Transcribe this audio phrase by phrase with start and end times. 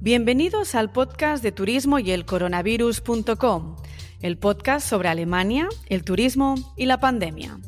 [0.00, 3.76] Bienvenidos al podcast de turismo y el coronavirus.com,
[4.20, 7.58] el podcast sobre Alemania, el turismo y la pandemia.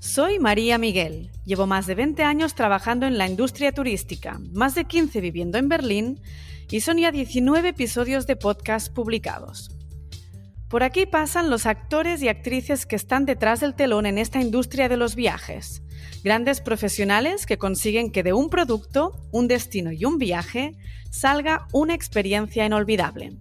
[0.00, 1.30] Soy María Miguel.
[1.44, 5.68] Llevo más de 20 años trabajando en la industria turística, más de 15 viviendo en
[5.68, 6.20] Berlín
[6.70, 9.70] y son ya 19 episodios de podcast publicados.
[10.68, 14.88] Por aquí pasan los actores y actrices que están detrás del telón en esta industria
[14.88, 15.82] de los viajes.
[16.24, 20.76] Grandes profesionales que consiguen que de un producto, un destino y un viaje
[21.10, 23.36] salga una experiencia inolvidable.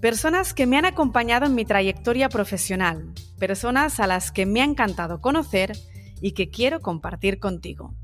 [0.00, 4.64] Personas que me han acompañado en mi trayectoria profesional, personas a las que me ha
[4.64, 5.72] encantado conocer
[6.20, 7.94] y que quiero compartir contigo.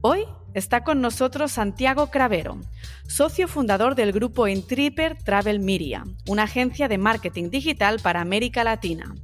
[0.00, 2.60] Hoy está con nosotros Santiago Cravero,
[3.06, 9.14] socio fundador del grupo Intripper Travel Media, una agencia de marketing digital para América Latina.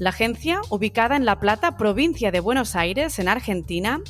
[0.00, 4.00] La agencia, ubicada en La Plata, provincia de Buenos Aires, en Argentina,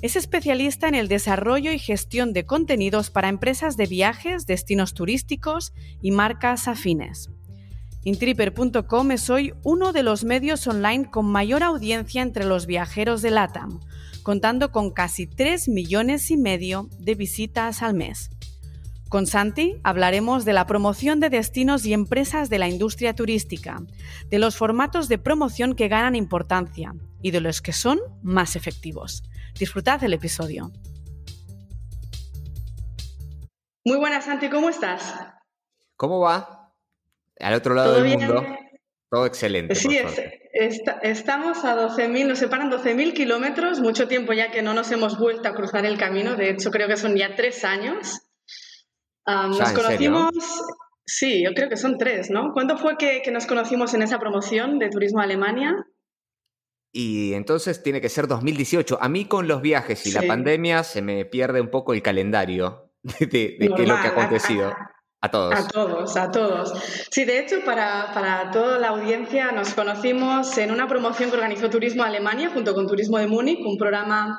[0.00, 5.72] es especialista en el desarrollo y gestión de contenidos para empresas de viajes, destinos turísticos
[6.00, 7.30] y marcas afines.
[8.04, 13.32] Intripper.com es hoy uno de los medios online con mayor audiencia entre los viajeros de
[13.32, 13.80] LATAM,
[14.22, 18.30] contando con casi 3 millones y medio de visitas al mes.
[19.10, 23.82] Con Santi hablaremos de la promoción de destinos y empresas de la industria turística,
[24.28, 29.24] de los formatos de promoción que ganan importancia y de los que son más efectivos.
[29.58, 30.70] Disfrutad del episodio.
[33.84, 35.12] Muy buenas, Santi, ¿cómo estás?
[35.96, 36.72] ¿Cómo va?
[37.40, 38.46] Al otro lado del mundo.
[39.10, 39.74] Todo excelente.
[39.74, 39.98] Sí,
[41.02, 45.48] estamos a 12.000, nos separan 12.000 kilómetros, mucho tiempo ya que no nos hemos vuelto
[45.48, 48.29] a cruzar el camino, de hecho creo que son ya tres años.
[49.26, 50.30] Nos conocimos,
[51.06, 52.52] sí, yo creo que son tres, ¿no?
[52.52, 55.74] ¿Cuándo fue que, nos conocimos en esa promoción de Turismo a Alemania?
[56.92, 58.98] Y entonces tiene que ser 2018.
[59.00, 62.90] A mí con los viajes y la pandemia se me pierde un poco el calendario
[63.20, 64.74] de, qué es lo que ha acontecido.
[65.22, 65.54] A todos.
[65.54, 66.72] A todos, a todos.
[67.10, 71.68] Sí, de hecho, para, para, toda la audiencia nos conocimos en una promoción que organizó
[71.68, 74.38] Turismo Alemania junto con Turismo de Múnich, un programa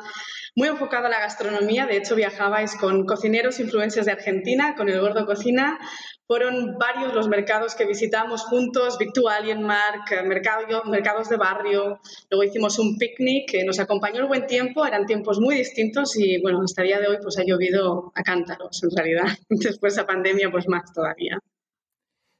[0.55, 1.85] muy enfocado a la gastronomía.
[1.85, 5.79] De hecho, viajabais con cocineros influencers de Argentina, con el Gordo Cocina.
[6.27, 11.99] Fueron varios los mercados que visitamos juntos, Victualienmark, mercado, mercados de barrio.
[12.29, 14.85] Luego hicimos un picnic que nos acompañó el buen tiempo.
[14.85, 18.23] Eran tiempos muy distintos y, bueno, hasta el día de hoy pues ha llovido a
[18.23, 19.37] cántaros, en realidad.
[19.49, 21.39] Después de la pandemia, pues más todavía.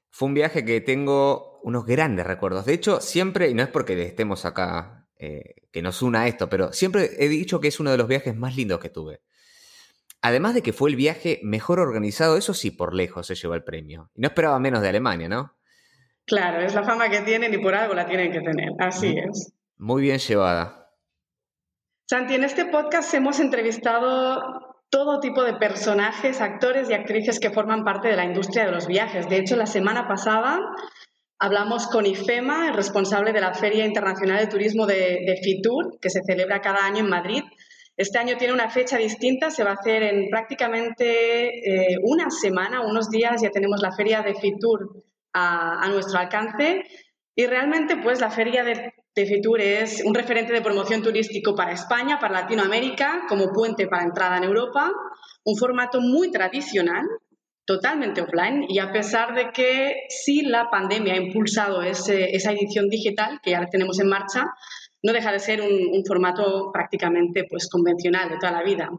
[0.10, 2.66] Fue un viaje que tengo unos grandes recuerdos.
[2.66, 6.50] De hecho, siempre, y no es porque estemos acá eh, que nos una a esto,
[6.50, 9.22] pero siempre he dicho que es uno de los viajes más lindos que tuve.
[10.20, 13.64] Además de que fue el viaje mejor organizado, eso sí, por lejos se llevó el
[13.64, 14.10] premio.
[14.16, 15.56] Y no esperaba menos de Alemania, ¿no?
[16.26, 18.70] Claro, es la fama que tienen y por algo la tienen que tener.
[18.80, 19.54] Así es.
[19.78, 20.90] Muy bien llevada.
[22.10, 24.42] Santi, en este podcast hemos entrevistado
[24.90, 28.88] todo tipo de personajes, actores y actrices que forman parte de la industria de los
[28.88, 29.30] viajes.
[29.30, 30.60] De hecho, la semana pasada
[31.44, 36.22] Hablamos con IFEMA, el responsable de la Feria Internacional de Turismo de, FITUR, que se
[36.22, 37.41] celebra cada año en Madrid.
[37.97, 42.81] Este año tiene una fecha distinta, se va a hacer en prácticamente eh, una semana,
[42.81, 45.03] unos días, ya tenemos la Feria de FITUR
[45.34, 46.84] a, nuestro alcance.
[47.35, 51.72] Y realmente, pues la Feria de, de FITUR es un referente de promoción turístico para
[51.72, 54.91] España, para Latinoamérica, como puente para entrada en Europa,
[55.44, 57.07] un formato muy tradicional
[57.72, 63.40] totalmente offline y a pesar de que sí la pandemia ha impulsado esa edición digital
[63.42, 64.44] que ya tenemos en marcha,
[65.02, 68.90] no deja de ser un, formato prácticamente pues, convencional de toda la vida.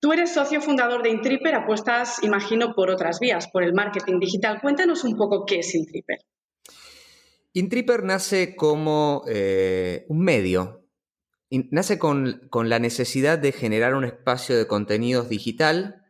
[0.00, 4.60] Tú eres socio fundador de Intripper, apuestas, imagino, por otras vías, por el marketing digital.
[4.60, 6.18] Cuéntanos un poco qué es Intripper.
[7.52, 10.84] Intripper nace como eh, un medio.
[11.50, 16.02] nace con, con la necesidad de generar un espacio de contenidos digital,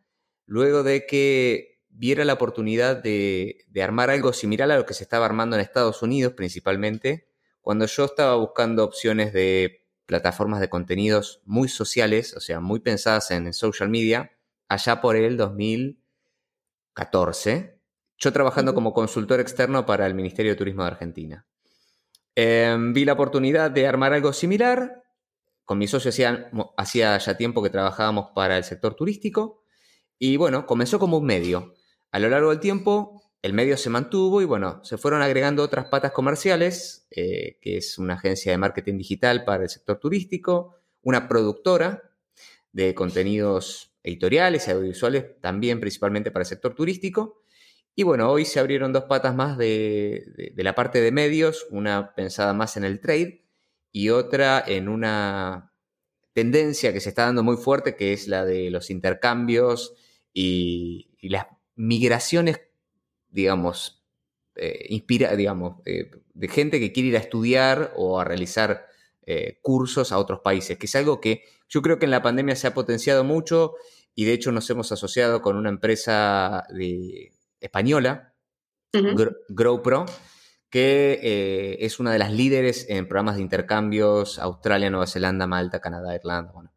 [0.47, 1.70] luego de que
[2.01, 6.01] viera la oportunidad de, armar algo similar a lo que se estaba armando en Estados
[6.01, 7.29] Unidos principalmente,
[7.61, 13.31] cuando yo estaba buscando opciones de plataformas de contenidos muy sociales, o sea, muy pensadas
[13.33, 14.33] en social media,
[14.67, 17.79] allá por el 2014,
[18.17, 21.47] yo trabajando como consultor externo para el Ministerio de Turismo de Argentina.
[22.35, 25.03] Em, vi la oportunidad de armar algo similar.
[25.67, 26.11] Con mi socio
[26.79, 29.65] hacía ya tiempo que trabajábamos para el sector turístico.
[30.19, 31.75] Y bueno, comenzó como un medio.
[32.13, 35.87] A lo largo del tiempo, el medio se mantuvo y bueno, se fueron agregando otras
[35.87, 41.29] patas comerciales, eh, que es una agencia de marketing digital para el sector turístico, una
[41.29, 42.03] productora
[42.73, 47.43] de contenidos editoriales y audiovisuales también principalmente para el sector turístico.
[47.95, 52.15] Y bueno, hoy se abrieron dos patas más de, de la parte de medios, una
[52.15, 53.45] pensada más en el trade
[53.93, 55.71] y otra en una
[56.33, 59.95] tendencia que se está dando muy fuerte, que es la de los intercambios
[60.33, 61.47] y, las
[61.81, 62.61] migraciones,
[63.31, 64.05] digamos,
[64.55, 68.87] eh, inspira, digamos, eh, de gente que quiere ir a estudiar o a realizar
[69.23, 72.57] eh, cursos a otros países, que es algo que yo creo que en la pandemia
[72.57, 73.75] se ha potenciado mucho
[74.15, 78.35] y de hecho nos hemos asociado con una empresa de, española,
[79.49, 80.07] GrowPro,
[80.69, 85.81] que eh, es una de las líderes en programas de intercambios Australia, Nueva Zelanda, Malta,
[85.81, 86.53] Canadá, Irlanda.
[86.53, 86.73] Bueno.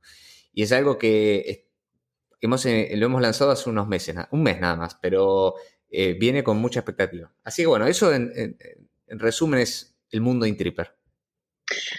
[0.53, 1.72] Y es algo que
[2.48, 5.56] hemos, eh, lo hemos lanzado hace unos meses, un mes nada más, pero
[5.90, 7.31] viene con mucha expectativa.
[7.44, 10.95] Así que bueno, eso en, en resumen es el mundo de Intripper.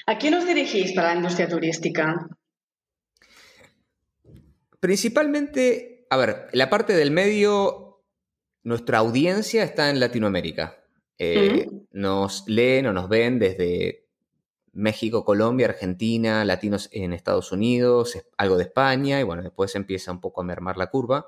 [0.07, 2.29] ¿A quién os dirigís para la industria turística?
[4.81, 8.05] Principalmente, a ver, la parte del medio,
[8.63, 10.85] nuestra audiencia está en Latinoamérica.
[11.19, 14.04] Eh, nos leen o nos ven desde
[14.75, 20.21] México, Colombia, Argentina, latinos en Estados Unidos, algo de España, y bueno, después empieza un
[20.21, 21.27] poco a mermar la curva.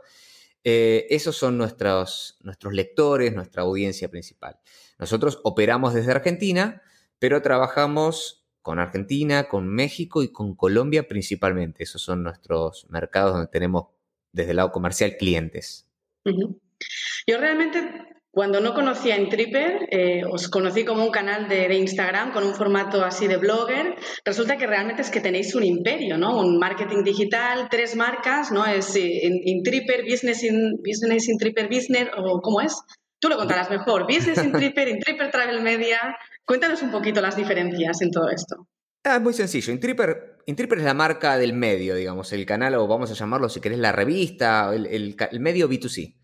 [0.64, 4.58] Eh, esos son nuestros, nuestros lectores, nuestra audiencia principal.
[4.98, 6.82] Nosotros operamos desde Argentina,
[7.18, 11.84] pero trabajamos con Argentina, con México y con Colombia principalmente.
[11.84, 13.86] Esos son nuestros mercados donde tenemos
[14.32, 15.88] desde el lado comercial clientes.
[16.24, 22.44] Yo realmente cuando no conocía Intripper, eh, os conocí como un canal de, Instagram con
[22.44, 23.94] un formato así de blogger.
[24.26, 26.38] Resulta que realmente es que tenéis un imperio, ¿no?
[26.38, 28.66] Un marketing digital, tres marcas, ¿no?
[28.66, 32.78] Es eh, Intripper, Business in Business, Intripper Business, o ¿cómo es?
[33.18, 34.02] Tú lo contarás mejor.
[34.02, 35.98] Business Intripper, Intripper Travel Media.
[36.44, 38.68] Cuéntanos un poquito las diferencias en todo esto.
[39.02, 39.72] Ah, es muy sencillo.
[39.72, 43.60] Intripper, Intripper es la marca del medio, digamos, el canal, o vamos a llamarlo si
[43.60, 46.16] querés la revista, el, el, medio B2C.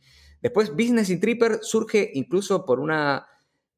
[0.43, 3.29] Después, Business Intripper surge incluso por una,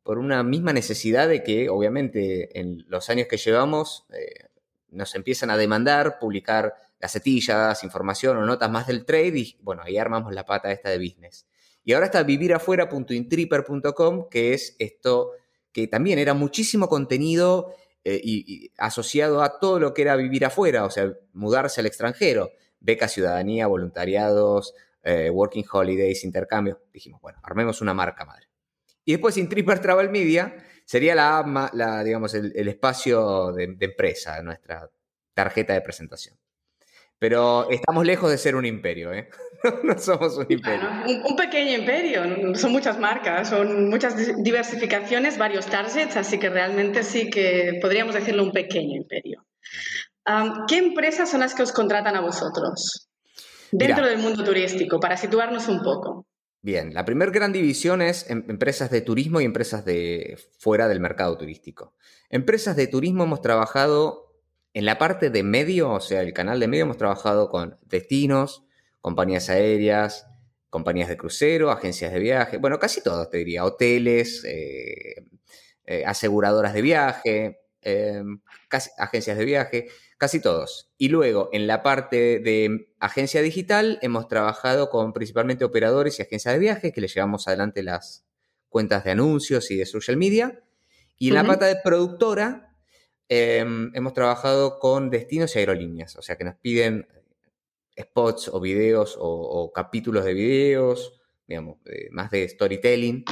[0.02, 4.46] por una misma necesidad de que, obviamente, en los años que llevamos, eh,
[4.88, 9.98] nos empiezan a demandar publicar gacetillas, información o notas más del trade y, bueno, ahí
[9.98, 11.46] armamos la pata esta de business.
[11.84, 15.32] Y ahora está vivirafuera.intripper.com, que es esto
[15.70, 17.74] que también era muchísimo contenido
[18.04, 22.52] eh, y, asociado a todo lo que era vivir afuera, o sea, mudarse al extranjero,
[22.80, 26.78] beca ciudadanía, voluntariados, eh, working holidays, intercambios.
[26.92, 28.48] Dijimos, bueno, armemos una marca madre.
[29.04, 34.90] Y después Intripper Travel Media sería la, la digamos, el, espacio de, de empresa, nuestra
[35.34, 36.38] tarjeta de presentación.
[37.18, 39.28] Pero estamos lejos de ser un imperio, ¿eh?
[39.84, 40.88] no somos un imperio.
[41.26, 47.30] un, pequeño imperio, son muchas marcas, son muchas diversificaciones, varios targets, así que realmente sí
[47.30, 49.46] que podríamos decirlo un pequeño imperio.
[50.68, 53.10] ¿Qué empresas son las que os contratan a vosotros
[53.78, 56.26] dentro del mundo turístico, para situarnos un poco?
[56.62, 61.00] Bien, la primera gran división es em, empresas de turismo y empresas de fuera del
[61.00, 61.94] mercado turístico.
[62.30, 64.32] Empresas de turismo hemos trabajado
[64.72, 68.64] en la parte de medio, o sea, el canal de medio hemos trabajado con destinos,
[69.00, 70.26] compañías aéreas,
[70.70, 75.26] compañías de crucero, agencias de viaje, bueno, casi todos te diría, hoteles, eh,
[75.84, 78.40] eh, aseguradoras de viaje, em,
[78.98, 79.88] agencias de viaje,
[80.24, 80.90] casi todos.
[80.96, 86.54] Y luego, en la parte de agencia digital, hemos trabajado con principalmente operadores y agencias
[86.54, 88.24] de viaje, que les llevamos adelante las
[88.70, 90.62] cuentas de anuncios y de social media.
[91.18, 92.74] Y en la parte de productora,
[93.28, 97.06] em, hemos trabajado con destinos y aerolíneas, o sea, que nos piden
[98.00, 101.80] spots o videos o, capítulos de videos, digamos,
[102.12, 103.26] más de storytelling.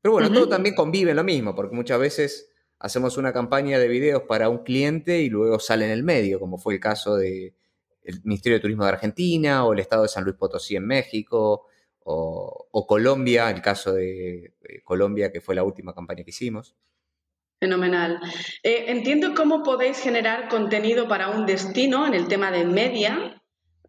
[0.00, 3.88] Pero bueno, todo también convive en lo mismo, porque muchas veces hacemos una campaña de
[3.88, 7.52] videos para un cliente y luego sale en el medio, como fue el caso del
[8.24, 11.66] Ministerio de Turismo de Argentina o el Estado de San Luis Potosí en México
[12.10, 16.74] o, Colombia, el caso de, Colombia, que fue la última campaña que hicimos.
[17.60, 18.20] Fenomenal.
[18.62, 23.42] Eh, entiendo cómo podéis generar contenido para un destino en el tema de media,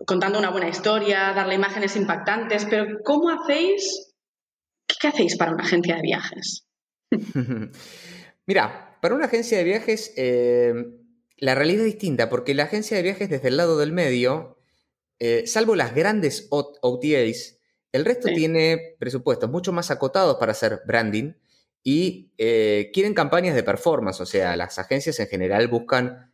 [0.06, 4.14] contando una buena historia, darle imágenes impactantes, pero ¿cómo hacéis?
[5.00, 6.68] ¿Qué hacéis para una agencia de viajes?
[8.50, 10.74] Mira, para una agencia de viajes eh,
[11.38, 14.58] la realidad es distinta, porque la agencia de viajes desde el lado del medio,
[15.20, 17.60] eh, salvo las grandes OTAs,
[17.92, 21.34] el resto tiene presupuestos mucho más acotados para hacer branding
[21.84, 26.34] y eh, quieren campañas de performance, o sea, las agencias en general buscan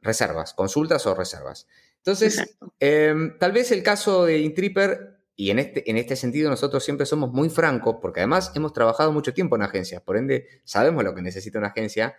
[0.00, 1.66] reservas, consultas o reservas.
[1.98, 6.82] Entonces, em, tal vez el caso de Intripper, y en este, en este sentido nosotros
[6.84, 11.04] siempre somos muy francos, porque además hemos trabajado mucho tiempo en agencias, por ende sabemos
[11.04, 12.16] lo que necesita una agencia,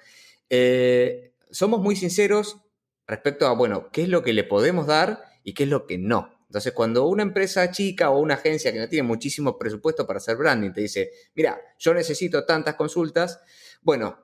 [0.49, 2.61] eh, somos muy sinceros
[3.07, 5.97] respecto a, bueno, qué es lo que le podemos dar y qué es lo que
[5.97, 6.29] no.
[6.45, 10.37] Entonces, cuando una empresa chica o una agencia que no tiene muchísimo presupuesto para hacer
[10.37, 13.41] branding te dice, mira, yo necesito tantas consultas,
[13.81, 14.23] bueno,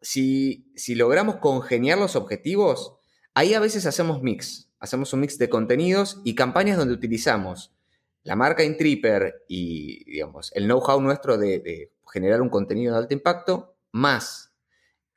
[0.00, 2.94] si, si logramos congeniar los objetivos,
[3.34, 7.72] ahí a veces hacemos mix hacemos un mix de contenidos y campañas donde utilizamos
[8.22, 13.76] la marca Intripper y, digamos, el know-how nuestro de, generar un contenido de alto impacto,
[13.92, 14.52] más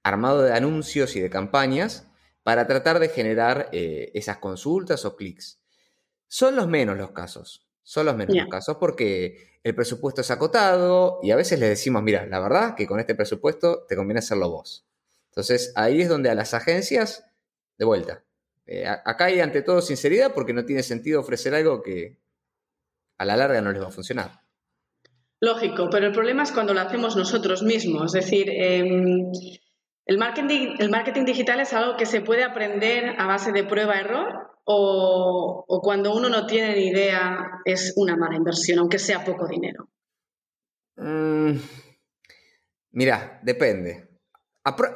[0.03, 2.07] armado de anuncios y de campañas
[2.43, 5.59] para tratar de generar eh, esas consultas o clics.
[6.27, 11.19] Son los menos los casos, son los menos los casos porque el presupuesto es acotado
[11.23, 14.49] y a veces les decimos, mira, la verdad que con este presupuesto te conviene hacerlo
[14.49, 14.85] vos.
[15.29, 17.25] Entonces ahí es donde a las agencias,
[17.77, 18.23] de vuelta,
[18.65, 22.22] eh, acá hay ante todo sinceridad porque no tiene sentido ofrecer algo que
[23.17, 24.41] a la larga no les va a funcionar.
[25.39, 28.15] Lógico, pero el problema es cuando lo hacemos nosotros mismos.
[28.15, 29.29] Es decir, em,
[30.05, 34.53] el, marketing, el marketing digital es algo que se puede aprender a base de prueba-error
[34.65, 39.89] o, cuando uno no tiene ni idea es una mala inversión, aunque sea poco dinero.
[40.95, 41.57] Mm,
[42.91, 44.09] mira, depende.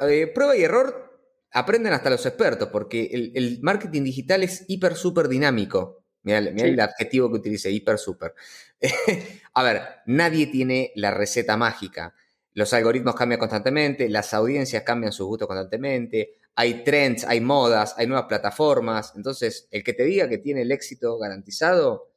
[0.08, 1.08] Eh, prueba y error
[1.52, 5.97] aprenden hasta los expertos, porque el, marketing digital es hiper, súper dinámico.
[6.22, 8.34] Mira, el adjetivo que utilice, hiper, súper.
[9.54, 12.14] a ver, nadie tiene la receta mágica.
[12.54, 18.08] Los algoritmos cambian constantemente, las audiencias cambian sus gustos constantemente, hay trends, hay modas, hay
[18.08, 19.12] nuevas plataformas.
[19.14, 22.10] Entonces, el que te diga que tiene el éxito garantizado,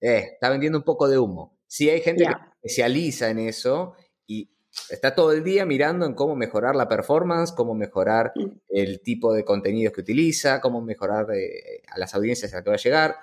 [0.00, 1.58] eh, está vendiendo un poco de humo.
[1.66, 2.32] Sí hay gente que
[2.62, 3.94] especializa en eso
[4.26, 4.50] y
[4.88, 8.50] está todo el día mirando en cómo mejorar la performance, cómo mejorar mm.
[8.70, 12.70] el tipo de contenidos que utiliza, cómo mejorar eh, a las audiencias a las que
[12.70, 13.16] va a llegar.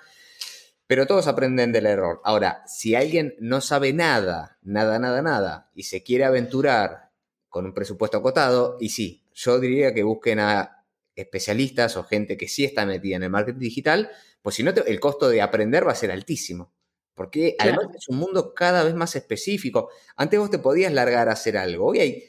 [0.86, 2.20] Pero todos aprenden del error.
[2.24, 7.10] Ahora, si alguien no sabe nada, nada, nada, nada, y se quiere aventurar
[7.48, 12.48] con un presupuesto acotado, y sí, yo diría que busquen a especialistas o gente que
[12.48, 14.10] sí está metida en el marketing digital,
[14.42, 16.72] pues si no, el costo de aprender va a ser altísimo.
[17.20, 19.90] Porque además es un mundo cada vez más específico.
[20.16, 21.88] Antes vos te podías largar a hacer algo.
[21.88, 22.24] Hoy hay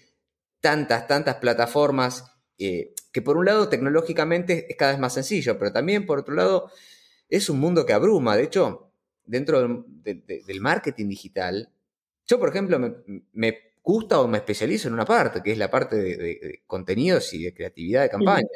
[0.60, 2.26] tantas, tantas plataformas
[2.58, 6.36] eh, que por un lado tecnológicamente es cada vez más sencillo, pero también por otro
[6.36, 6.72] lado
[7.30, 8.36] es un mundo que abruma.
[8.36, 8.92] De hecho,
[9.24, 11.72] dentro del marketing digital,
[12.28, 12.78] yo por ejemplo
[13.32, 17.44] me, gusta o me especializo en una parte, que es la parte de, contenidos y
[17.44, 18.50] de creatividad de campaña.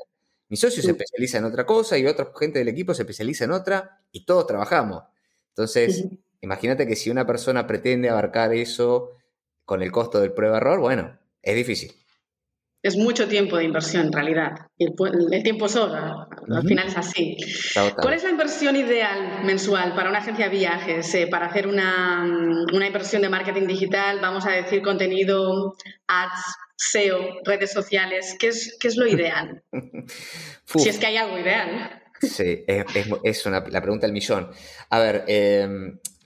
[0.49, 3.51] Mi socio se especializa en otra cosa y otra gente del equipo se especializa en
[3.51, 5.01] otra y todos trabajamos.
[5.55, 6.05] Entonces,
[6.45, 9.17] Imagínate que si una persona pretende abarcar eso
[9.65, 11.91] con el costo del prueba-error, bueno, es difícil.
[12.83, 14.51] Es mucho tiempo de inversión en realidad.
[14.77, 14.93] El,
[15.31, 16.27] el tiempo sobra.
[16.47, 17.35] Al final es así.
[17.99, 21.15] ¿Cuál es la inversión ideal mensual para una agencia de viajes?
[21.15, 22.23] Eh, para hacer una,
[22.71, 25.73] una, inversión de marketing digital, vamos a decir contenido,
[26.05, 26.43] ads,
[26.75, 28.35] SEO, redes sociales.
[28.37, 29.63] ¿Qué es, qué es lo ideal?
[30.75, 32.03] si es que hay algo ideal.
[32.21, 32.85] Sí, es,
[33.23, 34.51] es, una, la pregunta del millón.
[34.91, 35.67] A ver, eh,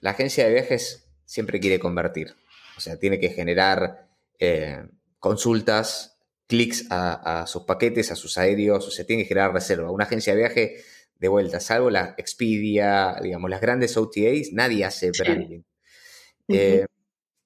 [0.02, 2.36] la agencia de viajes siempre quiere convertir.
[2.78, 4.08] O sea, tiene que generar
[4.40, 4.84] eh,
[5.20, 9.92] consultas, clics a, sus paquetes, a sus aéreos, o sea, tiene que generar reserva.
[9.92, 10.84] Una agencia de viaje,
[11.20, 15.62] de vuelta, salvo la Expedia, digamos, las grandes OTAs, nadie hace branding.
[16.48, 16.86] Eh,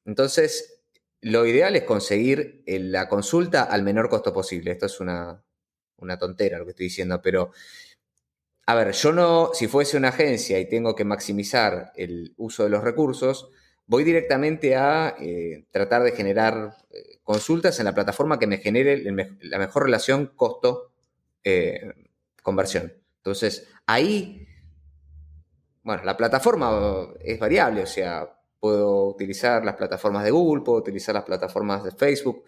[0.05, 0.81] entonces,
[1.19, 4.71] lo ideal es conseguir eh, la consulta al menor costo posible.
[4.71, 5.43] Esto es una,
[5.97, 7.51] una tontera lo que estoy diciendo, pero
[8.65, 12.69] a ver, yo no, si fuese una agencia y tengo que maximizar el uso de
[12.69, 13.49] los recursos,
[13.85, 19.03] voy directamente a eh, tratar de generar eh, consultas en la plataforma que me genere
[19.41, 22.85] la mejor relación costo-conversión.
[22.85, 24.47] Eh, Entonces, ahí,
[25.83, 31.13] bueno, la plataforma es variable, o sea, puedo utilizar las plataformas de Google, puedo utilizar
[31.13, 32.45] las plataformas de Facebook,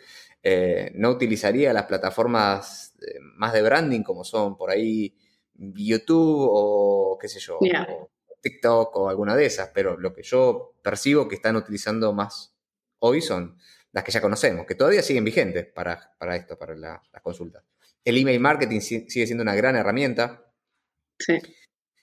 [0.93, 2.93] no utilizaría las plataformas
[3.36, 5.13] más de branding como son por ahí
[5.57, 7.59] YouTube o qué sé yo,
[8.41, 12.53] TikTok o alguna de esas, pero lo que yo percibo que están utilizando más
[13.00, 13.57] hoy son
[13.91, 17.63] las que ya conocemos, que todavía siguen vigentes para, para esto, para las consultas.
[18.03, 20.45] El email marketing sigue siendo una gran herramienta.
[21.17, 21.39] Sí.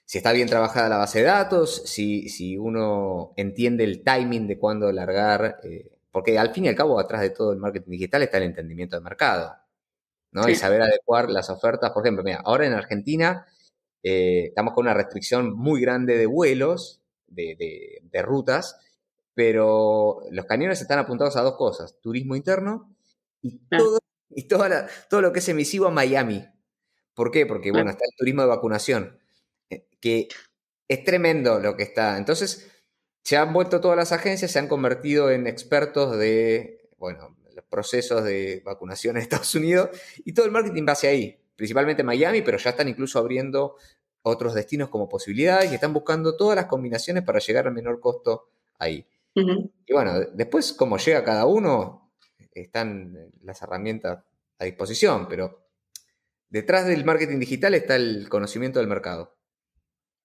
[0.04, 4.58] Si está bien trabajada la base de datos, si, si uno entiende el timing de
[4.58, 8.22] cuándo largar, eh, porque al fin y al cabo, atrás de todo el marketing digital
[8.22, 9.54] está el entendimiento del mercado.
[10.32, 10.48] ¿No?
[10.48, 11.92] Y saber adecuar las ofertas.
[11.92, 13.46] Por ejemplo, mira, ahora en Argentina
[14.02, 18.78] eh, estamos con una restricción muy grande de vuelos, de, todo
[19.34, 22.94] pero los cañones están apuntados a dos cosas, turismo interno
[23.40, 23.78] y ah.
[23.78, 23.98] todo,
[24.30, 26.46] y todo lo que es emisivo a Miami.
[27.14, 27.46] ¿Por qué?
[27.46, 29.18] Porque, bueno, está el turismo de vacunación,
[29.70, 30.28] eh, que
[30.88, 32.16] es tremendo lo que está.
[32.16, 32.70] Entonces,
[33.22, 37.36] se han vuelto todas las agencias, se han convertido en expertos de, bueno,
[37.72, 39.88] procesos de vacunación en Estados Unidos
[40.24, 43.76] y todo el marketing va hacia ahí, principalmente Miami, pero ya están incluso abriendo
[44.22, 48.50] otros destinos como posibilidades y están buscando todas las combinaciones para llegar al menor costo
[48.78, 49.04] ahí.
[49.34, 52.12] Y bueno, después como llega cada uno,
[52.52, 54.22] están las herramientas
[54.58, 55.66] a disposición, pero
[56.50, 59.34] detrás del marketing digital está el conocimiento del mercado.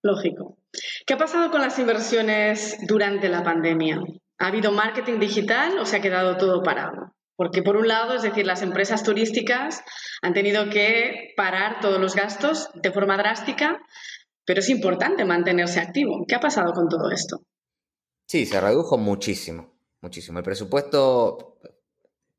[0.04, 0.58] Lógico.
[1.06, 4.00] ¿Qué ha pasado con las inversiones durante la pandemia?
[4.38, 7.17] ¿Ha habido marketing digital o se ha quedado todo parado?
[7.38, 9.84] Porque por un lado, es decir, las empresas turísticas
[10.22, 13.80] han tenido que parar todos los gastos de forma drástica,
[14.44, 16.26] pero es importante mantenerse activo.
[16.28, 17.44] ¿Qué ha pasado con todo esto?
[18.26, 20.40] Sí, se redujo muchísimo, muchísimo.
[20.40, 21.60] El presupuesto,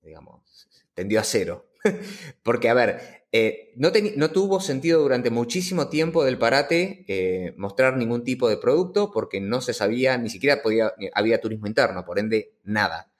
[0.02, 1.71] digamos, tendió a cero.
[2.43, 8.25] Porque, a ver, eh, no, tuvo sentido durante muchísimo tiempo del parate eh, mostrar ningún
[8.25, 12.55] tipo de producto porque no se sabía, ni siquiera podía, había turismo interno, por ende,
[12.64, 13.12] nada.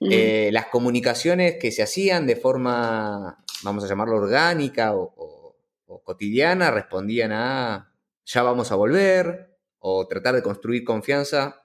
[0.00, 5.56] Eh, las comunicaciones que se hacían de forma, vamos a llamarlo orgánica o,
[6.04, 7.92] cotidiana, respondían a
[8.24, 11.62] ya vamos a volver o tratar de construir confianza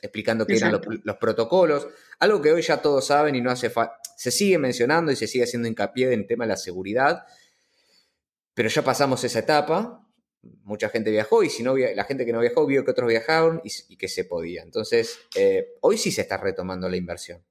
[0.00, 1.86] explicando qué eran los, los, protocolos,
[2.18, 5.26] algo que hoy ya todos saben y no hace falta se sigue mencionando y se
[5.26, 7.24] sigue haciendo hincapié en el tema de la seguridad,
[8.54, 10.06] pero ya pasamos esa etapa,
[10.62, 13.60] mucha gente viajó y si no la gente que no viajó vio que otros viajaron
[13.64, 14.62] y, que se podía.
[14.62, 17.42] Entonces, eh, hoy sí se está retomando la inversión.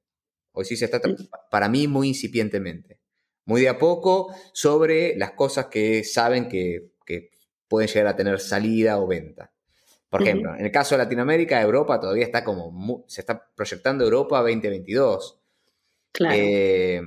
[0.54, 1.00] Hoy sí se está,
[1.50, 2.98] para mí, muy incipientemente.
[3.44, 6.92] Muy de a poco sobre las cosas que saben que,
[7.66, 9.50] pueden llegar a tener salida o venta.
[10.08, 14.38] Por ejemplo, en el caso de Latinoamérica, Europa todavía está como, se está proyectando Europa
[14.38, 15.40] 2022.
[16.30, 17.02] Eh,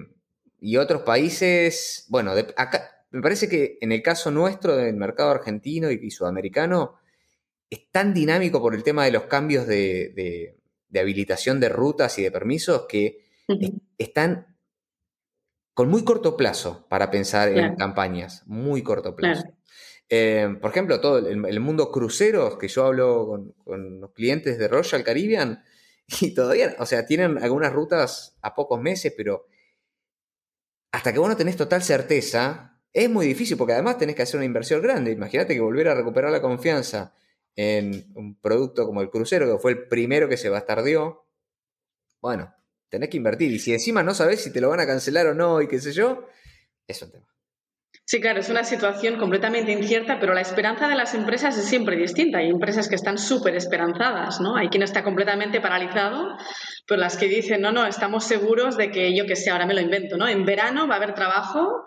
[0.60, 5.90] y otros países, bueno, acá, me parece que en el caso nuestro del mercado argentino
[5.92, 6.96] y, sudamericano,
[7.70, 10.56] es tan dinámico por el tema de los cambios de,
[10.94, 13.27] habilitación de rutas y de permisos que
[13.98, 14.58] están
[15.74, 19.44] con muy corto plazo para pensar en campañas, muy corto plazo.
[20.10, 24.68] Eh, por ejemplo, todo el, mundo cruceros, que yo hablo con, con los clientes de
[24.68, 25.64] Royal Caribbean,
[26.22, 29.48] Y todavía, o sea, tienen algunas rutas a pocos meses, pero
[30.92, 34.38] hasta que vos no tenés total certeza, es muy difícil porque además tenés que hacer
[34.38, 35.12] una inversión grande.
[35.12, 37.14] Imagínate que volver a recuperar la confianza
[37.56, 41.26] en un producto como el crucero, que fue el primero que se bastardió,
[42.22, 42.54] bueno,
[42.90, 43.52] tenés que invertir.
[43.52, 45.80] Y si encima no sabés si te lo van a cancelar o no y qué
[45.80, 46.28] sé yo,
[46.88, 47.28] es un tema.
[48.10, 51.98] Sí, claro, es una situación completamente incierta, pero la esperanza de las empresas es siempre
[51.98, 52.38] distinta.
[52.38, 54.56] Hay empresas que están súper esperanzadas, ¿no?
[54.56, 56.38] Hay quien está completamente paralizado,
[56.88, 59.74] pero las que dicen, no, no, estamos seguros de que yo que sé, ahora me
[59.74, 60.26] lo invento, ¿no?
[60.26, 61.84] En verano va a haber trabajo,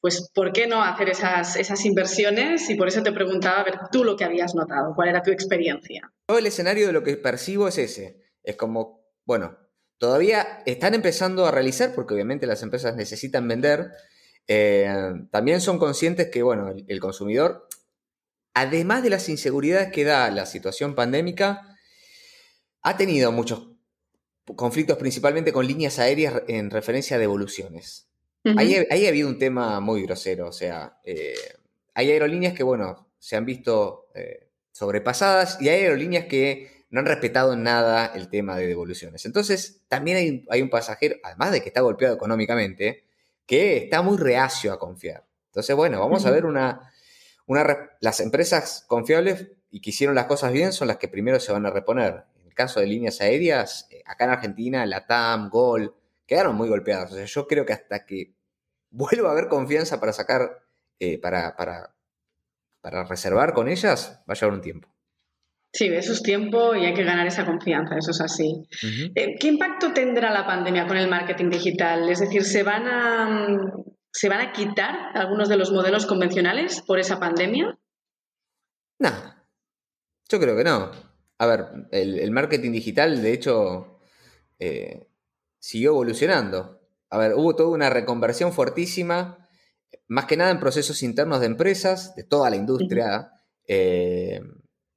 [0.00, 2.70] pues ¿por qué no hacer esas, esas inversiones?
[2.70, 5.32] Y por eso te preguntaba, a ver, tú lo que habías notado, ¿cuál era tu
[5.32, 6.12] experiencia?
[6.26, 8.22] Todo el escenario de lo que percibo es ese.
[8.44, 9.58] Es como, bueno,
[9.98, 13.90] todavía están empezando a realizar, porque obviamente las empresas necesitan vender,
[14.48, 14.88] eh,
[15.30, 17.68] también son conscientes que, bueno, el, consumidor,
[18.54, 21.76] además de las inseguridades que da la situación pandémica,
[22.82, 23.70] ha tenido muchos
[24.54, 28.08] conflictos principalmente con líneas aéreas en referencia a devoluciones.
[28.56, 31.34] ahí, ha habido un tema muy grosero, o sea, eh,
[31.94, 37.06] hay aerolíneas que, bueno, se han visto eh, sobrepasadas y hay aerolíneas que no han
[37.06, 39.26] respetado nada el tema de devoluciones.
[39.26, 43.04] Entonces, también hay, hay un pasajero, además de que está golpeado económicamente,
[43.44, 45.26] que está muy reacio a confiar.
[45.48, 46.90] Entonces, bueno, vamos a ver una,
[47.44, 51.52] una, las empresas confiables y que hicieron las cosas bien son las que primero se
[51.52, 52.24] van a reponer.
[52.40, 55.94] En el caso de líneas aéreas, eh, acá en Argentina, la TAM, Gol,
[56.26, 57.12] quedaron muy golpeadas.
[57.12, 58.34] O sea, yo creo que hasta que
[58.90, 60.62] vuelva a haber confianza para sacar,
[60.98, 61.94] eh, para, para,
[62.80, 64.95] para reservar con ellas, va a llevar un tiempo.
[65.76, 68.66] Sí, eso es tiempo y hay que ganar esa confianza, eso es así.
[69.14, 72.08] Eh, ¿Qué impacto tendrá la pandemia con el marketing digital?
[72.08, 73.74] Es decir, ¿se van a,
[74.10, 77.78] ¿se van a quitar algunos de los modelos convencionales por esa pandemia?
[78.98, 79.10] No,
[80.30, 80.92] yo creo que no.
[81.36, 83.98] A ver, el, marketing digital, de hecho,
[84.58, 85.06] eh,
[85.58, 86.80] siguió evolucionando.
[87.10, 89.46] A ver, hubo toda una reconversión fuertísima,
[90.08, 93.32] más que nada en procesos internos de empresas, de toda la industria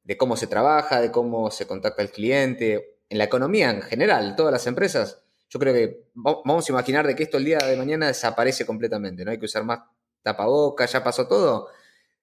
[0.09, 4.35] de cómo se trabaja, de cómo se contacta el cliente, en la economía en general,
[4.35, 5.21] todas las empresas.
[5.51, 9.23] Yo creo que vamos a imaginar de que esto el día de mañana desaparece completamente,
[9.23, 9.81] no hay que usar más
[10.23, 11.67] tapabocas, ya pasó todo,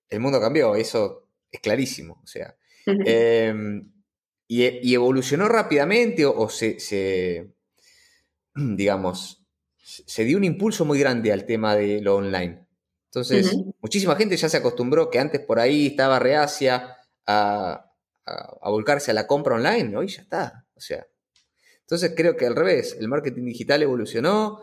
[0.09, 2.57] el mundo cambió, eso es clarísimo, o sea.
[2.87, 3.88] Em,
[4.49, 7.53] y, evolucionó rápidamente o, se,
[8.57, 9.46] digamos,
[9.77, 12.66] se dio un impulso muy grande al tema de lo online.
[13.05, 16.95] Entonces, muchísima gente ya se acostumbró que antes por ahí estaba reacia
[17.27, 17.93] a,
[18.62, 20.67] volcarse a la compra online, hoy ya está.
[20.75, 21.07] O sea,
[21.81, 24.62] entonces creo que al revés, el marketing digital evolucionó,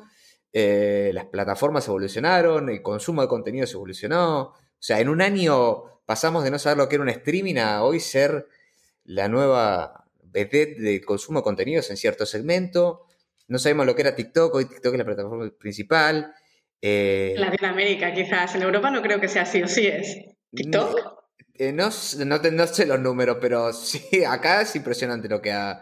[0.51, 4.41] eh, las plataformas evolucionaron, el consumo de contenidos evolucionó.
[4.41, 7.83] O sea, en un año pasamos de no saber lo que era un streaming a
[7.83, 8.47] hoy ser
[9.05, 13.05] la nueva vedette de consumo de contenidos en cierto segmento.
[13.47, 16.33] No sabemos lo que era TikTok, hoy TikTok es la plataforma principal.
[16.81, 18.55] Eh, Latinoamérica, quizás.
[18.55, 20.17] En Europa no creo que sea así, o sí es.
[20.53, 21.22] TikTok.
[21.55, 25.81] Eh, no, no, sé los números, pero sí, acá es impresionante lo que ha,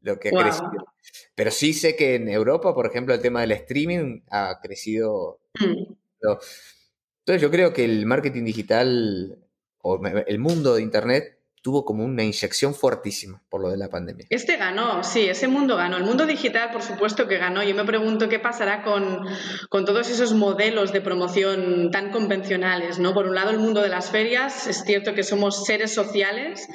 [0.00, 0.86] lo que ha crecido.
[1.34, 5.40] Pero sí sé que en Europa, por ejemplo, el tema del streaming ha crecido.
[5.58, 5.92] Mm.
[6.20, 9.38] Entonces yo creo que el marketing digital
[9.82, 14.26] o el mundo de Internet tuvo como una inyección fuertísima por lo de la pandemia.
[14.30, 15.96] Este ganó, sí, ese mundo ganó.
[15.96, 17.62] El mundo digital, por supuesto que ganó.
[17.62, 19.26] Yo me pregunto qué pasará con,
[19.70, 23.14] todos esos modelos de promoción tan convencionales, ¿no?
[23.14, 26.68] Por un lado, el mundo de las ferias, es cierto que somos seres sociales,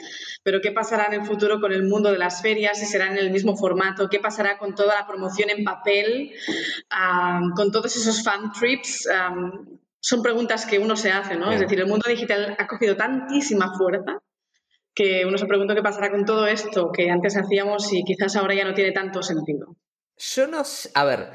[0.43, 2.79] pero ¿qué pasará en el futuro con el mundo de las ferias?
[2.79, 6.31] Si será en el mismo formato, ¿qué pasará con toda la promoción en papel,
[7.55, 9.07] con todos esos fan trips?
[10.05, 11.49] son preguntas que uno se hace, ¿no?
[11.49, 14.19] Es decir, el mundo digital ha cogido tantísima fuerza
[14.93, 18.53] que uno se pregunta qué pasará con todo esto que antes hacíamos y quizás ahora
[18.53, 19.75] ya no tiene tanto sentido.
[20.17, 21.31] Yo no sé, a ver,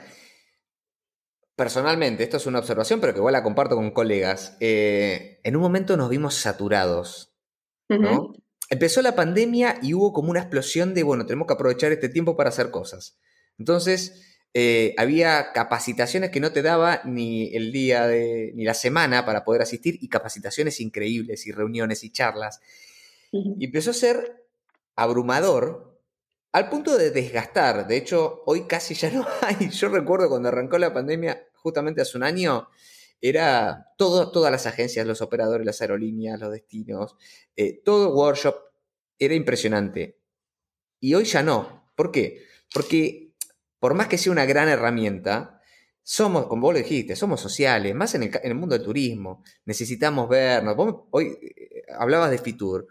[1.57, 5.62] personalmente, esto es una observación, pero que igual la comparto con colegas, eh, en un
[5.62, 7.35] momento nos vimos saturados,
[7.88, 8.33] ¿no?
[8.71, 12.37] Empezó la pandemia y hubo como una explosión de, bueno, tenemos que aprovechar este tiempo
[12.37, 13.18] para hacer cosas.
[13.59, 19.25] Entonces, eh, había capacitaciones que no te daba ni el día de, ni la semana
[19.25, 22.61] para poder asistir y capacitaciones increíbles y reuniones y charlas.
[23.33, 24.47] Y empezó a ser
[24.97, 26.01] abrumador
[26.53, 27.87] al punto de desgastar.
[27.87, 29.71] De hecho, hoy casi ya no hay.
[29.71, 32.69] Yo recuerdo cuando arrancó la pandemia, justamente hace un año,
[33.21, 37.17] era todo, todas las agencias, los operadores, las aerolíneas, los destinos,
[37.57, 38.57] eh, todo workshop
[39.19, 40.19] era impresionante.
[41.01, 41.91] Y hoy ya no.
[41.95, 42.45] ¿Por qué?
[42.73, 43.29] Porque
[43.79, 45.61] por más que sea una gran herramienta,
[46.03, 50.75] somos, como vos lo dijiste, somos sociales, más en el, mundo del turismo, necesitamos vernos.
[51.11, 52.88] hoy eh, hablabas de Fitur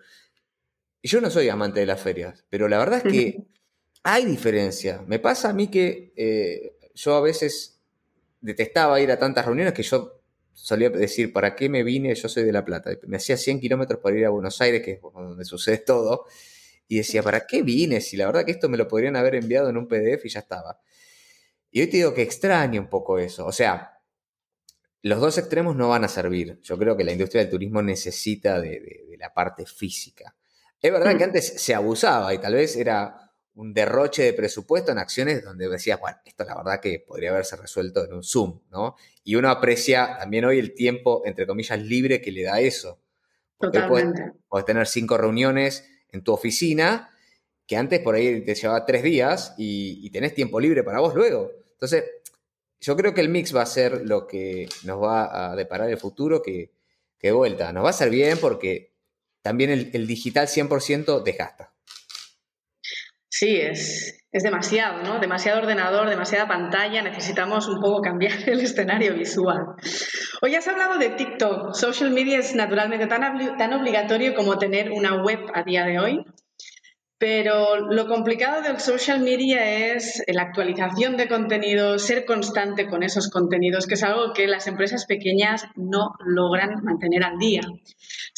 [1.07, 3.45] yo no soy amante de las ferias, pero la verdad es que
[4.03, 5.03] hay diferencia.
[5.07, 7.81] Me pasa a mí que eh, yo a veces
[8.41, 10.21] detestaba ir a tantas reuniones que yo
[10.53, 12.15] solía decir, ¿para qué me vine?
[12.15, 12.91] Yo soy de La Plata.
[13.07, 16.25] Me hacía 100 kilómetros para ir a Buenos Aires, que es donde sucede todo.
[16.87, 18.01] Y decía, ¿para qué vine?
[18.01, 20.39] Si la verdad que esto me lo podrían haber enviado en un PDF y ya
[20.39, 20.79] estaba.
[21.69, 23.45] Y hoy te digo que extraño un poco eso.
[23.45, 23.99] O sea,
[25.03, 26.59] los dos extremos no van a servir.
[26.61, 30.35] Yo creo que la industria del turismo necesita de la parte física.
[30.81, 31.29] Es verdad que mm.
[31.29, 35.99] antes se abusaba y tal vez era un derroche de presupuesto en acciones donde decías,
[35.99, 38.95] bueno, esto la verdad que podría haberse resuelto en un Zoom, ¿no?
[39.23, 42.99] Y uno aprecia también hoy el tiempo, entre comillas, libre que le da eso.
[43.57, 44.33] Porque Totalmente.
[44.47, 47.09] Puedes, tener cinco reuniones en tu oficina,
[47.65, 51.51] que antes por ahí te llevaba tres días y, tenés tiempo libre para vos luego.
[51.71, 52.05] Entonces,
[52.79, 55.97] yo creo que el mix va a ser lo que nos va a deparar el
[55.97, 56.71] futuro, que,
[57.17, 58.96] que vuelta, nos va a ser bien porque
[59.41, 61.73] también el, digital 100% desgasta.
[63.29, 65.19] Sí, es, es demasiado, ¿no?
[65.19, 69.75] Demasiado ordenador, demasiada pantalla, necesitamos un poco cambiar el escenario visual.
[70.41, 71.73] Hoy has hablado de TikTok.
[71.73, 76.25] Social media es naturalmente tan, tan obligatorio como tener una web a día de hoy.
[77.19, 83.31] Pero lo complicado del social media es la actualización de contenidos, ser constante con esos
[83.31, 87.61] contenidos, que es algo que las empresas pequeñas no logran mantener al día.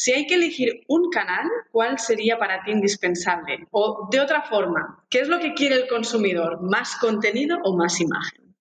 [0.00, 3.66] Si hay que elegir un canal, ¿cuál sería para ti indispensable?
[3.70, 6.62] O de otra forma, ¿qué es lo que quiere el consumidor?
[6.62, 8.56] ¿Más contenido o más imagen?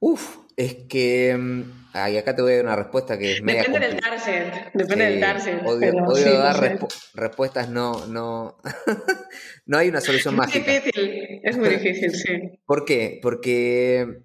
[0.00, 1.36] Uf, es que.
[1.38, 4.72] Mm, ay, acá te voy a dar una respuesta que es Depende del target.
[4.72, 5.66] Depende del target.
[5.66, 6.78] Odio, dar
[7.12, 8.06] respuestas, no.
[8.06, 8.56] No,
[9.66, 10.72] no hay una solución mágica.
[10.72, 12.58] Es difícil, es muy difícil, sí.
[12.64, 13.20] ¿Por qué?
[13.20, 14.22] Porque.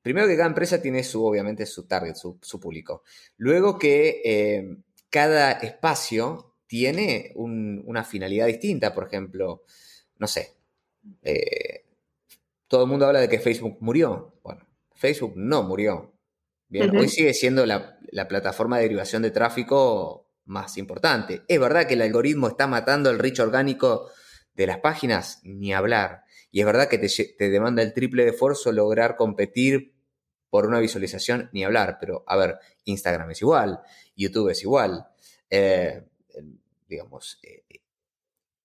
[0.00, 3.02] Primero que cada empresa tiene su, obviamente, su target, su, público.
[3.36, 4.76] Luego que eh,
[5.10, 8.94] cada espacio tiene una finalidad distinta.
[8.94, 9.64] Por ejemplo,
[10.18, 10.54] no sé,
[11.22, 11.84] eh,
[12.68, 14.38] todo el mundo habla de que Facebook murió.
[14.42, 16.14] Bueno, Facebook no murió.
[16.68, 21.42] Bien, hoy sigue siendo la, plataforma de derivación de tráfico más importante.
[21.48, 24.08] Es verdad que el algoritmo está matando el reach orgánico
[24.54, 26.22] de las páginas, ni hablar.
[26.52, 29.96] Y es verdad que te, demanda el triple de esfuerzo lograr competir
[30.48, 31.96] por una visualización, ni hablar.
[31.98, 33.80] Pero, a ver, Instagram es igual,
[34.20, 35.06] YouTube es igual.
[35.50, 36.02] Eh,
[36.88, 37.62] digamos, eh,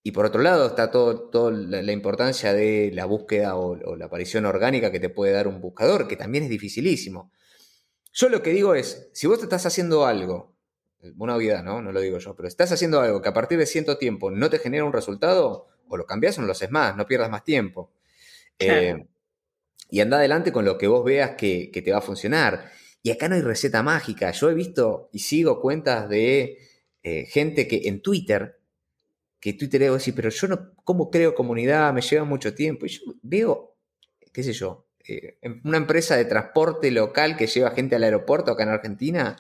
[0.08, 4.46] y por otro lado está toda todo la, importancia de la búsqueda o, la aparición
[4.46, 7.32] orgánica que te puede dar un buscador, que también es dificilísimo.
[8.14, 10.56] Yo lo que digo es, si vos te estás haciendo algo,
[11.18, 11.82] una obviedad, ¿no?
[11.82, 14.48] No lo digo yo, pero estás haciendo algo que a partir de cierto tiempo no
[14.52, 17.44] te genera un resultado, o lo cambias o no lo haces más, no pierdas más
[17.44, 17.92] tiempo.
[18.60, 19.08] Eh,
[19.90, 22.72] y anda adelante con lo que vos veas que, que te va a funcionar.
[23.06, 24.32] Y acá no hay receta mágica.
[24.32, 26.58] Yo he visto y sigo cuentas de
[27.04, 28.58] eh, gente que en Twitter
[29.46, 31.94] que Twitter debo decir, pero yo no, ¿cómo creo comunidad?
[31.94, 32.88] Me lleva mucho tiempo.
[32.88, 33.76] Y yo veo,
[34.34, 38.64] qué sé yo, eh, una empresa de transporte local que lleva gente al aeropuerto acá
[38.64, 39.36] en Argentina,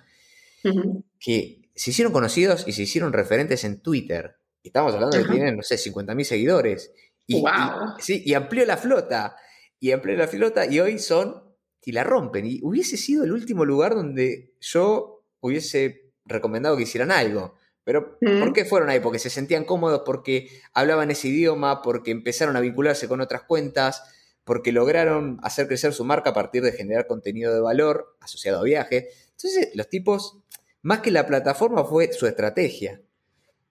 [1.20, 4.38] que se hicieron conocidos y se hicieron referentes en Twitter.
[4.62, 6.94] Estamos hablando de que tienen, no sé, 50.000 seguidores.
[7.26, 7.96] Y, wow.
[7.98, 9.38] sí, y amplió la flota.
[9.80, 11.45] Y amplió la flota y hoy son
[11.86, 12.46] y la rompen.
[12.46, 17.56] Y hubiese sido el último lugar donde yo hubiese recomendado que hicieran algo.
[17.84, 19.00] Pero ¿por qué fueron ahí?
[19.00, 24.02] Porque se sentían cómodos, porque hablaban ese idioma, porque empezaron a vincularse con otras cuentas,
[24.44, 28.64] porque lograron hacer crecer su marca a partir de generar contenido de valor asociado a
[28.64, 29.10] viaje.
[29.32, 30.40] Entonces, los tipos,
[30.82, 33.04] más que la plataforma, fue su estrategia.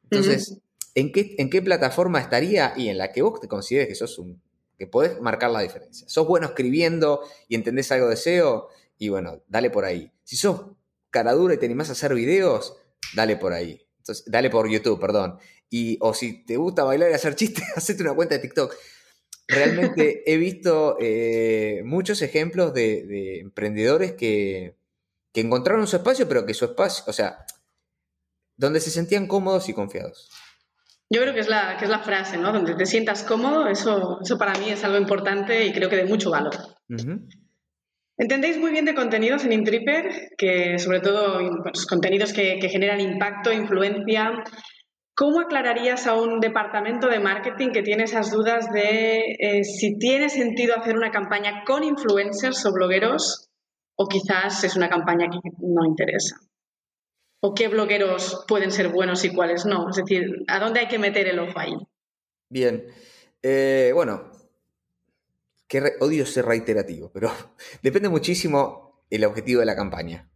[0.04, 0.60] Entonces,
[0.94, 2.72] ¿en, qué, ¿en qué plataforma estaría?
[2.76, 4.40] Y en la que vos te consideres que sos un
[4.78, 6.08] que podés marcar la diferencia.
[6.08, 10.12] Sos bueno escribiendo y entendés algo de SEO, y bueno, dale por ahí.
[10.22, 10.66] Si sos
[11.10, 12.76] cara dura y te animás a hacer videos,
[13.14, 13.86] dale por ahí.
[13.98, 15.38] Entonces, dale por YouTube, perdón.
[15.70, 18.74] Y, o si te gusta bailar y hacer chistes, hacete una cuenta de TikTok.
[19.48, 24.76] Realmente he visto eh, muchos ejemplos de, emprendedores que,
[25.32, 27.44] que, encontraron su espacio, pero que su espacio, o sea,
[28.56, 30.30] donde se sentían cómodos y confiados.
[31.10, 32.52] Yo creo que es la, que es la frase, ¿no?
[32.52, 36.06] Donde te sientas cómodo, eso, eso para mí es algo importante y creo que de
[36.06, 36.54] mucho valor.
[38.16, 43.00] Entendéis muy bien de contenidos en Intripper, que sobre todo pues, contenidos que, que, generan
[43.00, 44.30] impacto, influencia.
[45.16, 50.28] ¿Cómo aclararías a un departamento de marketing que tiene esas dudas de eh, si tiene
[50.28, 53.50] sentido hacer una campaña con influencers o blogueros
[53.96, 56.36] o quizás es una campaña que no interesa?
[57.46, 59.90] O qué blogueros pueden ser buenos y cuáles no?
[59.90, 61.74] Es decir, ¿a dónde hay que meter el ojo ahí?
[62.48, 62.86] Bien.
[63.42, 64.30] Eh, bueno,
[65.68, 67.30] que odio ser reiterativo, pero
[67.82, 70.30] depende muchísimo el objetivo de la campaña.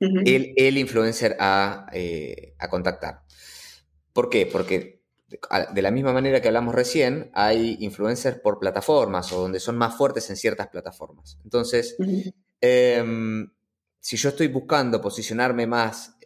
[0.00, 1.36] el, influencer
[1.92, 3.20] eh, a, contactar.
[4.14, 4.46] ¿Por qué?
[4.46, 9.76] Porque de la misma manera que hablamos recién, hay influencers por plataformas o donde son
[9.76, 11.38] más fuertes en ciertas plataformas.
[11.44, 11.98] Entonces,
[12.62, 13.50] em,
[14.00, 16.16] si yo estoy buscando posicionarme más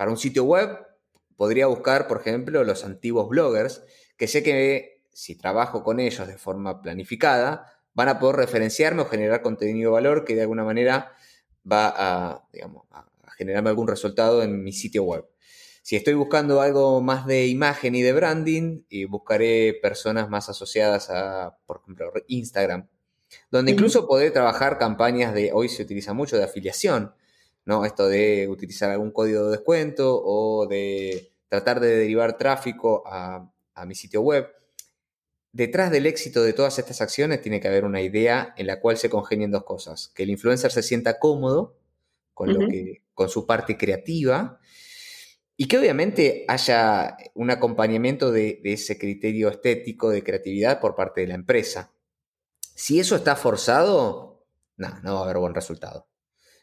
[0.00, 0.78] para un sitio web,
[1.36, 3.84] podría buscar, por ejemplo, los antiguos bloggers,
[4.16, 9.04] que sé que si trabajo con ellos de forma planificada, van a poder referenciarme o
[9.04, 11.12] generar contenido de valor que de alguna manera
[11.70, 13.04] va a, digamos, a
[13.36, 15.26] generarme algún resultado en mi sitio web.
[15.82, 21.10] Si estoy buscando algo más de imagen y de branding, y buscaré personas más asociadas
[21.10, 22.88] a, por ejemplo, Instagram,
[23.50, 27.12] donde incluso podré trabajar campañas de, hoy se utiliza mucho, de afiliación,
[27.64, 27.84] ¿no?
[27.84, 33.50] Esto de utilizar algún código de descuento o de tratar de derivar tráfico a,
[33.86, 34.46] mi sitio web.
[35.52, 38.98] Detrás del éxito de todas estas acciones tiene que haber una idea en la cual
[38.98, 40.12] se congenien dos cosas.
[40.14, 41.78] Que el influencer se sienta cómodo
[42.34, 44.60] con, lo que, con su parte creativa
[45.56, 51.22] y que obviamente haya un acompañamiento de, de, ese criterio estético de creatividad por parte
[51.22, 51.90] de la empresa.
[52.74, 54.44] Si eso está forzado,
[54.76, 56.09] no, no va a haber buen resultado.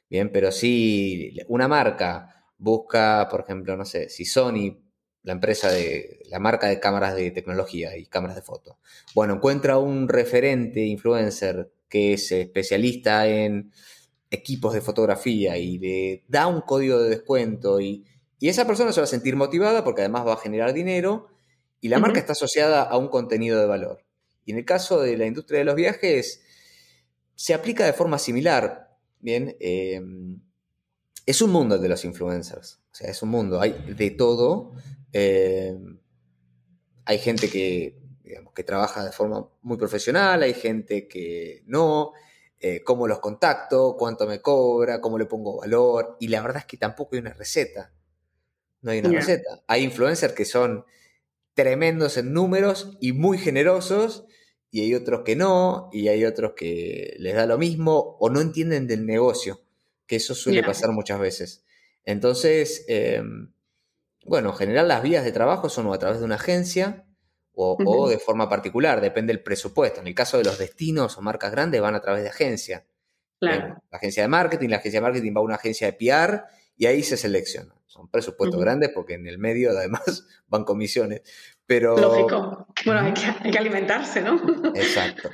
[0.09, 4.77] Bien, pero si una marca busca, por ejemplo, no sé, si Sony,
[5.23, 8.79] la empresa de la marca de cámaras de tecnología y cámaras de foto,
[9.13, 13.71] bueno, encuentra un referente influencer que es especialista en
[14.31, 18.05] equipos de fotografía y le da un código de descuento y,
[18.39, 21.27] esa persona se va a sentir motivada porque además va a generar dinero
[21.81, 24.05] y la marca está asociada a un contenido de valor.
[24.45, 26.43] Y en el caso de la industria de los viajes,
[27.33, 28.86] se aplica de forma similar.
[29.19, 30.39] Bien, em,
[31.25, 32.79] es un mundo de los influencers.
[32.91, 34.73] O sea, es un mundo, hay de todo.
[35.11, 35.99] Em,
[37.05, 42.13] hay gente que, digamos, que trabaja de forma muy profesional, hay gente que no.
[42.59, 46.17] Eh, cómo los contacto, cuánto me cobra, cómo le pongo valor.
[46.19, 47.93] Y la verdad es que tampoco hay una receta.
[48.81, 49.63] No hay una receta.
[49.67, 50.83] Hay influencers que son
[51.53, 54.25] tremendos en números y muy generosos
[54.69, 58.41] y hay otros que no, y hay otros que les da lo mismo o no
[58.41, 59.61] entienden del negocio,
[60.05, 61.63] que eso suele pasar muchas veces.
[62.03, 63.51] Entonces, em,
[64.25, 67.05] bueno, en general las vías de trabajo son o a través de una agencia
[67.59, 70.01] o, de forma particular, depende del presupuesto.
[70.01, 72.85] En el caso de los destinos o marcas grandes van a través de agencia.
[73.39, 76.43] la agencia de marketing, la agencia de marketing va a una agencia de PR
[76.75, 77.73] y ahí se selecciona.
[77.87, 81.21] Son presupuestos grandes porque en el medio además van comisiones.
[81.67, 81.97] Pero...
[81.97, 82.67] Lógico.
[82.85, 83.13] Bueno, hay
[83.51, 84.41] que, alimentarse, ¿no?
[84.73, 85.29] Exacto.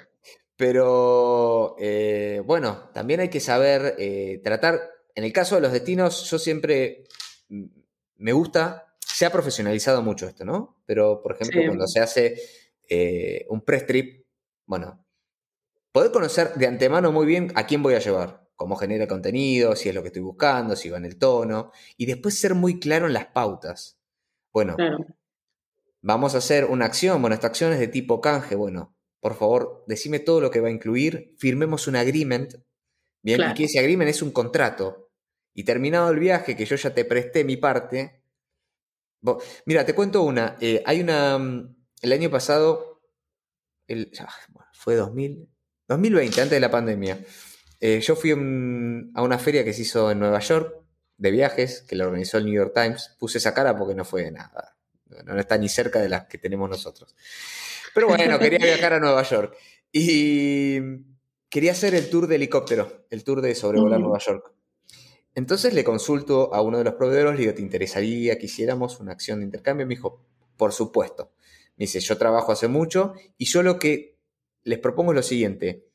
[0.58, 4.80] Pero eh, bueno, también hay que saber eh, tratar,
[5.16, 7.04] en el caso de los destinos, yo siempre
[8.18, 10.82] me gusta, se ha profesionalizado mucho esto, ¿no?
[10.86, 12.36] Pero, por ejemplo, cuando se hace
[12.90, 14.26] eh, un press trip,
[14.66, 15.06] bueno,
[15.92, 19.90] poder conocer de antemano muy bien a quién voy a llevar cómo genera contenido, si
[19.90, 23.08] es lo que estoy buscando, si va en el tono, y después ser muy claro
[23.08, 24.00] en las pautas.
[24.52, 24.78] Bueno,
[26.04, 29.84] vamos a hacer una acción, bueno, esta acción es de tipo canje, bueno, por favor,
[29.88, 32.56] decime todo lo que va a incluir, firmemos un agreement,
[33.24, 35.10] bien, y que ese agreement es un contrato,
[35.56, 38.24] Y terminado el viaje, que yo ya te presté mi parte.
[39.66, 40.58] mira, te cuento una.
[40.60, 41.38] Eh, hay una.
[41.38, 43.02] Mm, el año pasado.
[43.88, 44.12] El,
[44.74, 45.48] fue 2000,
[45.88, 47.24] 2020, antes de la pandemia.
[47.80, 50.74] Eh, yo fui a una feria que se hizo en Nueva York
[51.18, 53.16] de viajes, que la organizó el New York Times.
[53.20, 54.76] Puse esa cara porque no fue nada.
[55.24, 57.16] No está ni cerca de las que tenemos nosotros.
[57.94, 59.56] Pero bueno, quería viajar a Nueva York.
[59.92, 60.80] Y
[61.50, 64.52] quería hacer el tour de helicóptero, el tour de sobrevolar Nueva York.
[65.36, 69.12] Entonces le consulto a uno de los proveedores, le digo, ¿te interesaría que hiciéramos una
[69.12, 69.86] acción de intercambio?
[69.86, 70.26] Me dijo,
[70.58, 71.32] por supuesto.
[71.76, 74.18] Me dice, yo trabajo hace mucho y yo lo que
[74.64, 75.88] les propongo es lo siguiente.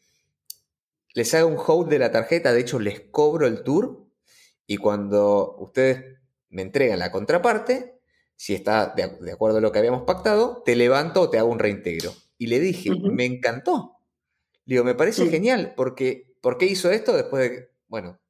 [1.15, 4.07] Les hago un hold de la tarjeta, de hecho les cobro el tour
[4.67, 6.19] y cuando ustedes
[6.51, 7.98] me entregan la contraparte,
[8.39, 11.59] si está de, acuerdo a lo que habíamos pactado, te levanto o te hago un
[11.59, 12.15] reintegro.
[12.39, 13.99] Y le dije, me encantó.
[14.65, 18.21] Le digo, me parece genial, porque ¿por qué hizo esto después de, bueno,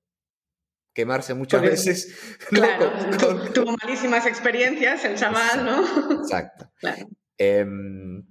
[0.95, 2.17] quemarse muchas veces?
[2.49, 2.91] Claro,
[3.53, 6.23] tuvo malísimas experiencias el chaval, ¿no?
[6.23, 6.73] Exacto.
[7.41, 8.27] Em,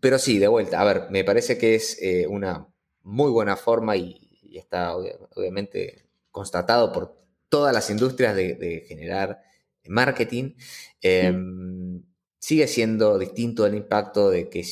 [0.00, 2.66] pero sí, de vuelta, a ver, me parece que es eh, una
[3.02, 7.14] muy buena forma y, está obviamente constatado por
[7.50, 9.38] todas las industrias de generar
[9.86, 10.54] marketing,
[11.00, 12.02] em,
[12.38, 14.64] sigue siendo distinto el impacto de que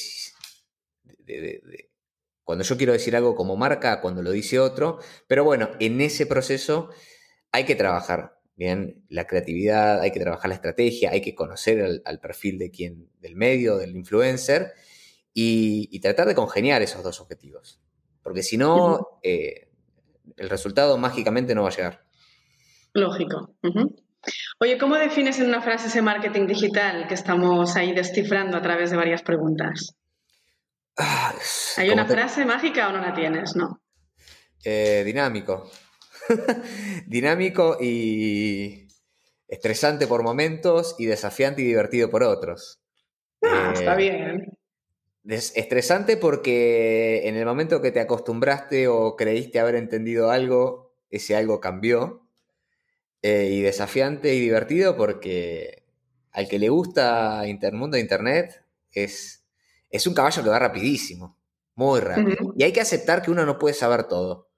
[2.44, 6.26] cuando yo quiero decir algo como marca, cuando lo dice otro, pero bueno, en ese
[6.26, 6.90] proceso
[7.50, 12.20] hay que trabajar bien la creatividad, hay que trabajar la estrategia, hay que conocer al,
[12.20, 14.72] perfil de quien, del medio, del influencer,
[15.34, 17.82] y, tratar de congeniar esos dos objetivos.
[18.22, 19.68] Porque si no, eh,
[20.36, 22.04] el resultado mágicamente no va a llegar.
[22.94, 23.54] Lógico.
[24.58, 28.90] Oye, ¿cómo defines en una frase ese marketing digital que estamos ahí descifrando a través
[28.90, 29.96] de varias preguntas?
[30.96, 31.34] Ah,
[31.76, 33.54] ¿Hay una frase mágica o no la tienes?
[33.54, 33.82] No.
[34.64, 35.70] Eh, dinámico.
[37.06, 38.88] dinámico y
[39.46, 42.80] estresante por momentos y desafiante y divertido por otros.
[43.42, 44.58] Ah, está eh, bien.
[45.24, 51.60] estresante porque en el momento que te acostumbraste o creíste haber entendido algo, ese algo
[51.60, 52.25] cambió.
[53.28, 55.82] Eh, y desafiante y divertido porque
[56.30, 58.62] al que le gusta el mundo de Internet
[58.92, 59.44] es,
[59.90, 61.36] es un caballo que va rapidísimo,
[61.74, 62.54] muy rápido.
[62.56, 64.48] Y hay que aceptar que uno no puede saber todo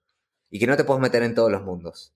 [0.50, 2.12] y que no te puedes meter en todos los mundos.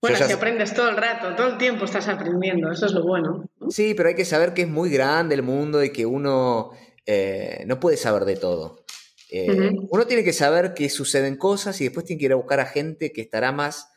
[0.00, 3.44] Bueno, si aprendes todo el rato, todo el tiempo estás aprendiendo, eso es lo bueno.
[3.68, 6.70] Sí, pero hay que saber que es muy grande el mundo y que uno
[7.04, 8.86] eh, no puede saber de todo.
[9.30, 12.60] Eh, uno tiene que saber que suceden cosas y después tiene que ir a buscar
[12.60, 13.90] a gente que estará más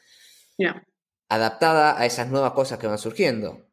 [1.30, 3.68] adaptada a esas nuevas cosas que van surgiendo.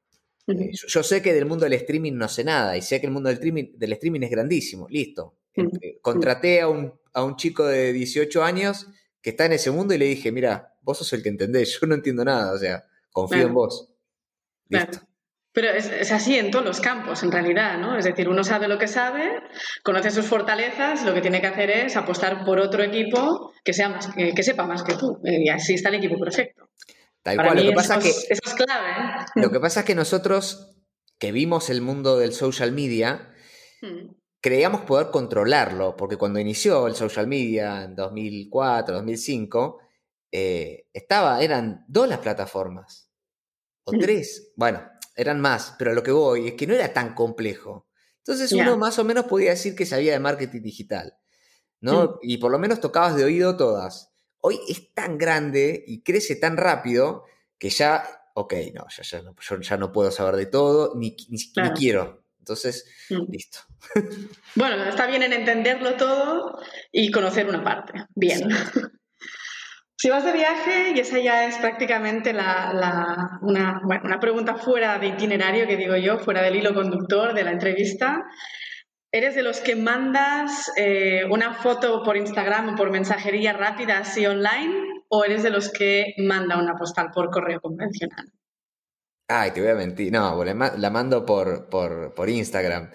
[0.46, 3.12] Eh, yo, sé que del mundo del streaming no sé nada y sé que el
[3.12, 4.86] mundo del streaming, del streaming es grandísimo.
[4.88, 5.36] Listo.
[5.54, 8.88] Eh, contraté a un, a un, chico de 18 años
[9.22, 11.86] que está en ese mundo y le dije, mira, vos sos el que entendés, yo
[11.86, 13.88] no entiendo nada, o sea, confío en vos.
[14.68, 15.00] Listo.
[15.52, 17.96] Pero es, así en todos los campos, en realidad, ¿no?
[17.96, 19.40] Es decir, uno sabe lo que sabe,
[19.84, 23.88] conoce sus fortalezas, lo que tiene que hacer es apostar por otro equipo que, sea
[23.88, 25.20] más, que sepa más que tú.
[25.22, 26.68] Y así está el equipo perfecto.
[27.24, 27.56] Tal cual.
[27.56, 28.90] Lo que pasa es, que, eso es clave.
[28.90, 29.26] ¿eh?
[29.36, 30.76] Lo que pasa es que nosotros,
[31.18, 33.34] que vimos el mundo del social media,
[33.80, 34.14] hmm.
[34.42, 39.80] creíamos poder controlarlo, porque cuando inició el social media en 2004, 2005,
[40.32, 43.10] eh, estaba, eran dos las plataformas,
[43.84, 44.00] o hmm.
[44.00, 47.88] tres, bueno, eran más, pero lo que voy es que no era tan complejo.
[48.18, 51.14] Entonces uno más o menos podía decir que sabía de marketing digital,
[51.80, 52.04] ¿no?
[52.04, 52.18] Hmm.
[52.20, 54.13] Y por lo menos tocabas de oído todas
[54.46, 57.24] hoy es tan grande y crece tan rápido
[57.58, 58.04] que ya,
[58.34, 61.38] ok, no, ya, ya no, yo ya no puedo saber de todo, ni, ni,
[61.74, 62.22] quiero.
[62.38, 63.32] Entonces, mm.
[63.32, 63.60] listo.
[64.54, 66.58] Bueno, está bien en entenderlo todo
[66.92, 68.04] y conocer una parte.
[68.14, 68.48] Bien.
[69.96, 75.06] Si vas de viaje, y esa ya es prácticamente la, una, una, pregunta fuera de
[75.06, 78.22] itinerario, que digo yo, fuera del hilo conductor de la entrevista,
[79.14, 84.26] ¿Eres de los que mandas eh, una foto por Instagram o por mensajería rápida así
[84.26, 85.04] online?
[85.08, 88.32] ¿O eres de los que manda una postal por correo convencional?
[89.28, 90.12] Ay, te voy a mentir.
[90.12, 92.90] No, la mando por, por, Instagram.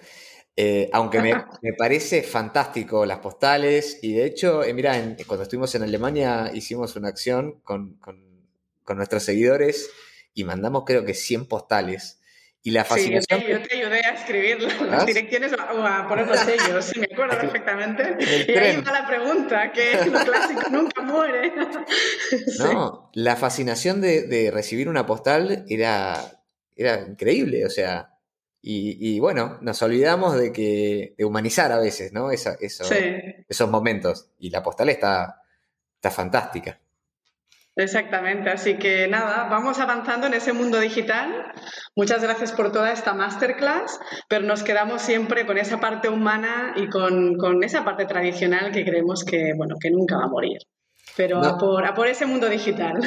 [0.54, 1.22] Eh, aunque
[1.62, 4.00] me, parece fantástico las postales.
[4.02, 4.92] Y de hecho, eh, mira,
[5.26, 8.46] cuando estuvimos en Alemania hicimos una acción con, con,
[8.84, 9.90] con nuestros seguidores
[10.34, 12.19] y mandamos creo que 100 postales.
[12.62, 13.40] Y la fascinación.
[13.40, 17.08] Sí, yo te, ayudé a escribir las direcciones o a poner los sellos, sí, me
[17.10, 18.16] acuerdo perfectamente.
[18.20, 21.52] Y ahí va la pregunta, que el clásico nunca muere.
[22.58, 26.20] No, la fascinación de, recibir una postal era,
[26.76, 28.14] era increíble, o sea.
[28.62, 32.30] Y, bueno, nos olvidamos de que de humanizar a veces, ¿no?
[32.30, 34.28] esos momentos.
[34.38, 35.40] Y la postal está,
[35.94, 36.79] está fantástica.
[37.76, 41.52] Exactamente, así que nada, vamos avanzando en ese mundo digital.
[41.94, 43.98] Muchas gracias por toda esta masterclass,
[44.28, 49.24] pero nos quedamos siempre con esa parte humana y con, esa parte tradicional que creemos
[49.24, 50.58] que, bueno, que nunca va a morir.
[51.16, 52.98] Pero a, por, ese mundo digital.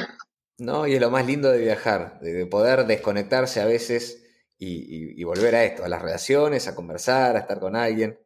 [0.57, 4.23] No, y es lo más lindo de viajar, de poder desconectarse a veces
[4.57, 8.17] y, y volver a esto, a las relaciones, a conversar, a estar con alguien.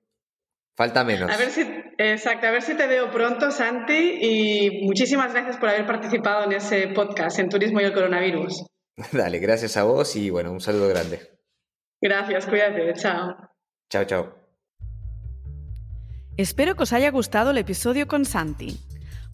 [0.77, 1.31] Falta menos.
[1.31, 1.65] A ver si,
[1.97, 6.51] exacto, a ver si te veo pronto, Santi, y muchísimas gracias por haber participado en
[6.51, 8.63] ese podcast en Turismo y el Coronavirus.
[9.11, 11.19] Dale, gracias a vos y bueno, un saludo grande.
[11.99, 13.35] Gracias, cuídate, chao.
[13.89, 14.35] Chao, chao.
[16.37, 18.79] Espero que os haya gustado el episodio con Santi.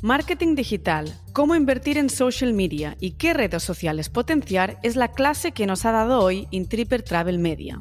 [0.01, 5.51] Marketing digital, cómo invertir en social media y qué redes sociales potenciar es la clase
[5.51, 7.79] que nos ha dado hoy Intripper Travel Media.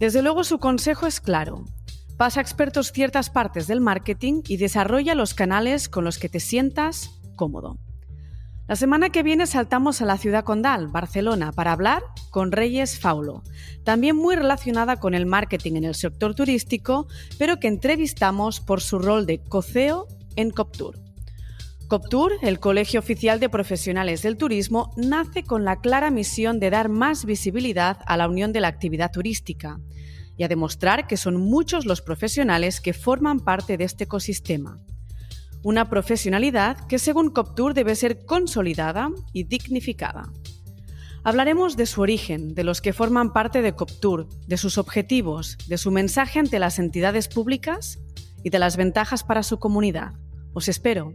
[0.00, 1.64] Desde luego su consejo es claro,
[2.16, 6.40] Pasa a expertos ciertas partes del marketing y desarrolla los canales con los que te
[6.40, 7.78] sientas cómodo.
[8.68, 13.42] La semana que viene saltamos a la ciudad condal, Barcelona, para hablar con Reyes Faulo,
[13.84, 17.08] también muy relacionada con el marketing en el sector turístico,
[17.38, 20.06] pero que entrevistamos por su rol de coceo
[20.36, 20.98] en Coptour.
[21.88, 26.88] Coptour, el Colegio Oficial de Profesionales del Turismo, nace con la clara misión de dar
[26.88, 29.78] más visibilidad a la unión de la actividad turística
[30.36, 34.80] y a demostrar que son muchos los profesionales que forman parte de este ecosistema.
[35.62, 40.32] Una profesionalidad que según Coptour debe ser consolidada y dignificada.
[41.24, 45.78] Hablaremos de su origen, de los que forman parte de Coptour, de sus objetivos, de
[45.78, 48.00] su mensaje ante las entidades públicas
[48.42, 50.14] y de las ventajas para su comunidad.
[50.52, 51.14] Os espero.